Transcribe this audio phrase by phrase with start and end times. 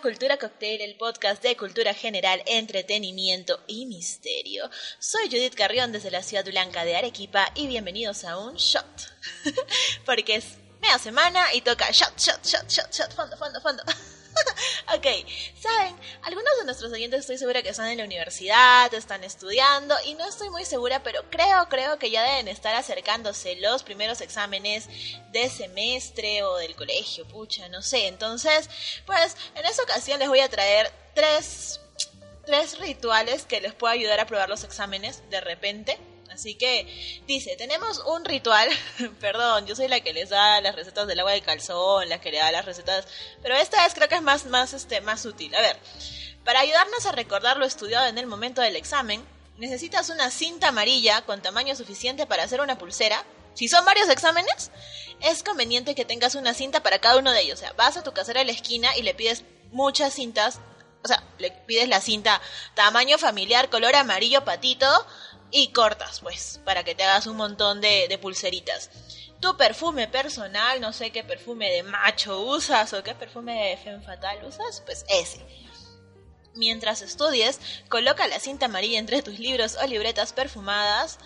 [0.00, 4.68] Cultura Cocktail, el podcast de cultura general, entretenimiento y misterio.
[4.98, 8.84] Soy Judith Carrión desde la ciudad blanca de Arequipa y bienvenidos a un shot.
[10.04, 13.82] Porque es media semana y toca shot, shot, shot, shot, shot, fondo, fondo, fondo.
[14.96, 15.06] ok,
[15.60, 20.14] saben, algunos de nuestros oyentes estoy segura que están en la universidad, están estudiando y
[20.14, 24.88] no estoy muy segura, pero creo, creo que ya deben estar acercándose los primeros exámenes
[25.32, 28.06] de semestre o del colegio, pucha, no sé.
[28.06, 28.70] Entonces,
[29.04, 31.80] pues en esta ocasión les voy a traer tres,
[32.46, 35.98] tres rituales que les puedo ayudar a probar los exámenes de repente.
[36.34, 38.68] Así que dice, tenemos un ritual,
[39.20, 42.32] perdón, yo soy la que les da las recetas del agua de calzón, la que
[42.32, 43.06] le da las recetas,
[43.40, 45.54] pero esta vez creo que es más, más, este, más útil.
[45.54, 45.78] A ver,
[46.44, 49.24] para ayudarnos a recordar lo estudiado en el momento del examen,
[49.56, 53.24] necesitas una cinta amarilla con tamaño suficiente para hacer una pulsera.
[53.54, 54.72] Si son varios exámenes,
[55.20, 57.58] es conveniente que tengas una cinta para cada uno de ellos.
[57.58, 60.58] O sea, vas a tu casera de la esquina y le pides muchas cintas,
[61.04, 62.40] o sea, le pides la cinta
[62.74, 64.88] tamaño familiar, color amarillo patito,
[65.54, 68.90] y cortas, pues, para que te hagas un montón de, pulseritas.
[69.38, 74.04] Tu perfume personal, no sé qué perfume de macho usas o qué perfume de femme
[74.04, 75.46] fatal usas, pues ese.
[76.56, 81.20] Mientras estudies, coloca la cinta amarilla entre tus libros o libretas perfumadas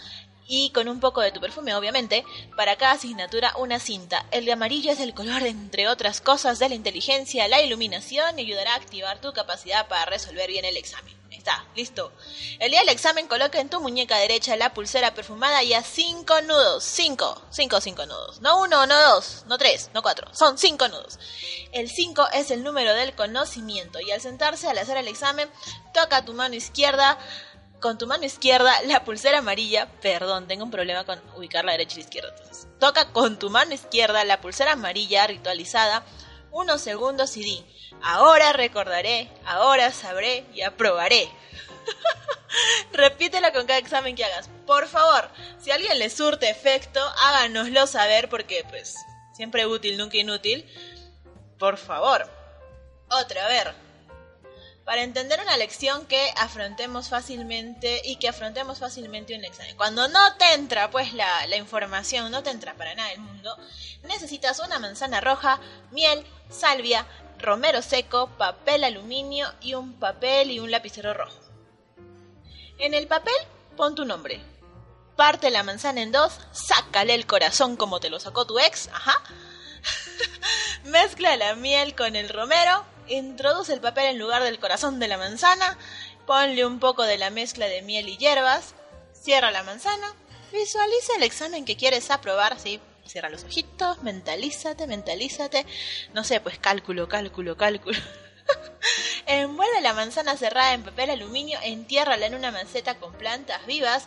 [0.46, 2.22] y con un poco de tu perfume, obviamente,
[2.55, 4.27] para cada asignatura una cinta.
[4.30, 8.42] El de amarillo es el color, entre otras cosas, de la inteligencia, la iluminación y
[8.42, 11.17] ayudará a activar tu capacidad para resolver bien el examen.
[11.30, 12.12] Está, listo.
[12.58, 16.40] El día del examen coloca en tu muñeca derecha la pulsera perfumada y a cinco
[16.42, 16.83] nudos.
[16.84, 18.40] Cinco, cinco, cinco nudos.
[18.40, 20.28] No uno, no dos, no tres, no cuatro.
[20.34, 21.18] Son cinco nudos.
[21.72, 25.50] El cinco es el número del conocimiento y al sentarse al hacer el examen,
[25.92, 27.18] toca tu mano izquierda
[27.80, 31.94] con tu mano izquierda la pulsera amarilla, perdón, tengo un problema con ubicar la derecha
[31.94, 32.67] y la izquierda, entonces.
[32.80, 36.05] Toca con tu mano izquierda la pulsera amarilla ritualizada
[36.58, 37.64] unos segundos y di,
[38.02, 41.30] ahora recordaré, ahora sabré y aprobaré.
[42.92, 44.51] Repítela con cada examen que hagas.
[44.67, 48.97] Por favor, si alguien le surte efecto, háganoslo saber porque pues
[49.35, 50.68] siempre útil, nunca inútil.
[51.58, 52.29] Por favor.
[53.08, 53.74] Otra, a ver,
[54.88, 59.76] para entender una lección que afrontemos fácilmente y que afrontemos fácilmente un examen.
[59.76, 63.54] Cuando no te entra pues la, la, información, no te entra para nada el mundo,
[64.04, 65.60] necesitas una manzana roja,
[65.90, 67.04] miel, salvia,
[67.38, 71.38] romero seco, papel aluminio y un papel y un lapicero rojo.
[72.78, 73.36] En el papel
[73.76, 74.40] pon tu nombre.
[75.16, 79.22] Parte la manzana en dos, sácale el corazón como te lo sacó tu ex, ajá.
[80.84, 85.19] Mezcla la miel con el romero, introduce el papel en lugar del corazón de la
[85.19, 85.79] manzana,
[86.27, 88.74] ponle un poco de la mezcla de miel y hierbas,
[89.13, 90.14] cierra la manzana,
[90.52, 92.80] visualiza el examen que quieres aprobar, ¿sí?
[93.07, 95.64] Cierra los ojitos, mentalízate, mentalízate,
[96.13, 97.98] no sé, pues cálculo, cálculo, cálculo.
[99.27, 104.07] Envuelve la manzana cerrada en papel aluminio, entiérrala en una maceta con plantas vivas,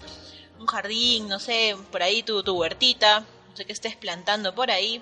[0.59, 4.69] un jardín, no sé, por ahí tu, tu huertita, no sé qué estés plantando por
[4.69, 5.01] ahí.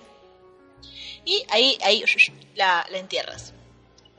[1.26, 2.04] Y ahí, ahí
[2.56, 3.54] la, la entierras.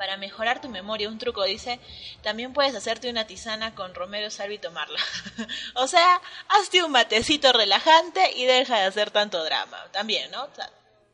[0.00, 1.78] Para mejorar tu memoria, un truco dice,
[2.22, 4.98] también puedes hacerte una tisana con romero, salvia y tomarla.
[5.74, 9.76] o sea, hazte un matecito relajante y deja de hacer tanto drama.
[9.92, 10.44] También, ¿no?
[10.44, 10.50] O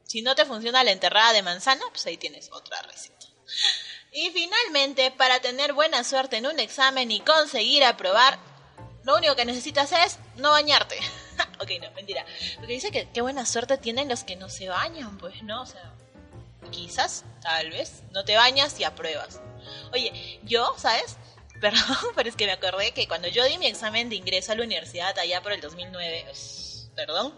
[0.05, 3.27] si no te funciona la enterrada de manzana, pues ahí tienes otra receta.
[4.13, 8.39] Y finalmente, para tener buena suerte en un examen y conseguir aprobar,
[9.03, 10.97] lo único que necesitas es no bañarte.
[11.59, 12.25] ok, no, mentira.
[12.55, 15.63] Porque dice que qué buena suerte tienen los que no se bañan, pues, ¿no?
[15.63, 15.93] O sea,
[16.71, 19.41] quizás, tal vez, no te bañas y apruebas.
[19.93, 21.17] Oye, yo, ¿sabes?
[21.61, 24.57] Perdón, pero es que me acordé que cuando yo di mi examen de ingreso a
[24.57, 26.27] la universidad allá por el 2009,
[26.95, 27.35] perdón,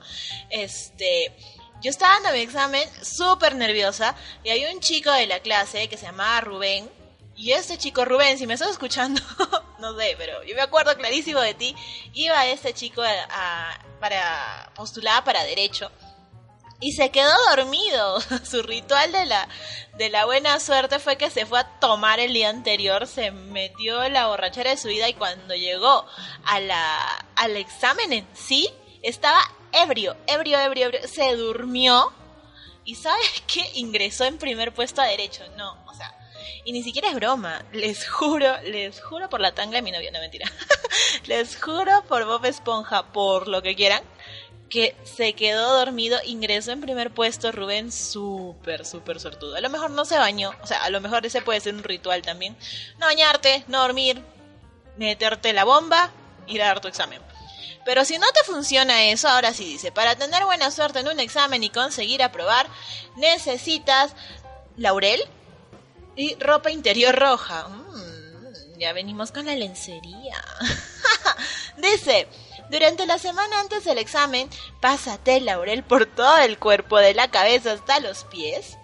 [0.51, 1.37] este,
[1.81, 5.97] yo estaba dando mi examen súper nerviosa y hay un chico de la clase que
[5.97, 6.91] se llamaba Rubén.
[7.37, 9.23] Y este chico Rubén, si me estás escuchando,
[9.79, 11.77] no sé, pero yo me acuerdo clarísimo de ti,
[12.13, 15.89] iba este chico a, para postular para derecho
[16.81, 18.21] y se quedó dormido.
[18.45, 19.49] Su ritual de la,
[19.97, 24.09] de la buena suerte fue que se fue a tomar el día anterior, se metió
[24.09, 26.07] la borrachera de su vida y cuando llegó
[26.45, 28.71] a la, al examen en sí,
[29.03, 29.41] estaba
[29.73, 31.09] ebrio, ebrio, ebrio, ebrio.
[31.09, 32.13] Se durmió
[32.85, 33.69] y ¿sabes qué?
[33.75, 35.45] Ingresó en primer puesto a derecho.
[35.57, 36.15] No, o sea,
[36.65, 37.65] y ni siquiera es broma.
[37.73, 40.51] Les juro, les juro por la tanga de mi novio, no mentira.
[41.27, 44.03] les juro por Bob Esponja, por lo que quieran
[44.69, 49.57] que se quedó dormido, ingresó en primer puesto Rubén súper, súper sortudo.
[49.57, 51.83] A lo mejor no se bañó, o sea, a lo mejor ese puede ser un
[51.83, 52.57] ritual también.
[52.99, 54.23] No bañarte, no dormir,
[54.97, 56.11] meterte la bomba,
[56.47, 57.21] ir a dar tu examen.
[57.85, 61.21] Pero si no te funciona eso, ahora sí dice, para tener buena suerte en un
[61.21, 62.67] examen y conseguir aprobar,
[63.17, 64.13] necesitas
[64.77, 65.23] laurel
[66.15, 67.69] y ropa interior roja.
[67.69, 70.45] Mm, ya venimos con la lencería.
[71.79, 72.29] dice,
[72.71, 74.49] durante la semana antes del examen,
[74.81, 78.77] pásate el laurel por todo el cuerpo, de la cabeza hasta los pies,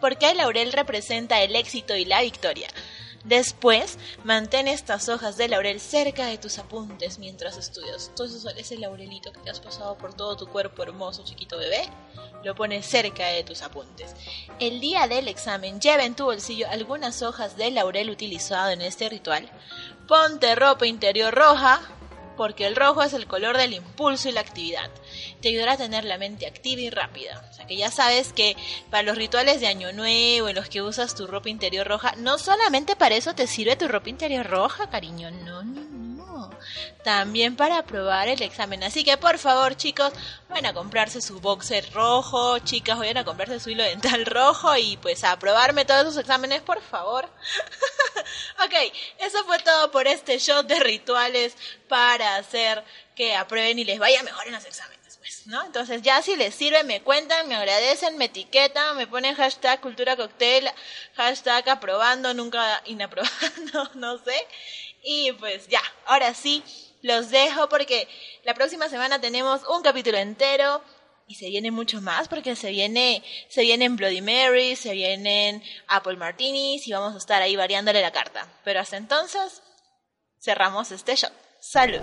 [0.00, 2.68] porque el laurel representa el éxito y la victoria.
[3.24, 8.08] Después, mantén estas hojas de laurel cerca de tus apuntes mientras estudias.
[8.08, 11.88] Entonces, ese laurelito que te has pasado por todo tu cuerpo hermoso, chiquito bebé,
[12.44, 14.14] lo pones cerca de tus apuntes.
[14.60, 19.08] El día del examen, lleva en tu bolsillo algunas hojas de laurel utilizado en este
[19.08, 19.50] ritual.
[20.06, 21.80] Ponte ropa interior roja,
[22.36, 24.90] porque el rojo es el color del impulso y la actividad.
[25.40, 27.42] Te ayudará a tener la mente activa y rápida.
[27.50, 28.56] O sea que ya sabes que
[28.90, 32.38] para los rituales de Año Nuevo, en los que usas tu ropa interior roja, no
[32.38, 36.50] solamente para eso te sirve tu ropa interior roja, cariño, no, no, no.
[37.02, 38.82] También para aprobar el examen.
[38.82, 40.12] Así que por favor, chicos,
[40.48, 44.96] vayan a comprarse su boxer rojo, chicas, vayan a comprarse su hilo dental rojo y
[44.96, 47.28] pues a aprobarme todos sus exámenes, por favor.
[48.64, 51.56] ok, eso fue todo por este show de rituales
[51.88, 52.82] para hacer
[53.14, 55.64] que aprueben y les vaya mejor en los exámenes, pues, ¿no?
[55.64, 60.16] Entonces ya si les sirve, me cuentan, me agradecen, me etiquetan, me ponen hashtag cultura
[60.16, 60.70] cocktail,
[61.16, 64.46] hashtag aprobando, nunca inaprobando, no sé.
[65.02, 66.62] Y pues ya, ahora sí,
[67.02, 68.08] los dejo porque
[68.44, 70.82] la próxima semana tenemos un capítulo entero
[71.26, 76.16] y se vienen muchos más porque se viene se vienen Bloody Mary, se vienen Apple
[76.16, 78.46] Martinis y vamos a estar ahí variándole la carta.
[78.64, 79.62] Pero hasta entonces
[80.40, 81.30] cerramos este show.
[81.60, 82.02] Salud.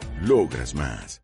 [0.21, 1.21] Logras más.